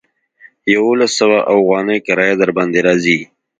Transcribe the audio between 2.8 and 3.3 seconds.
راځي.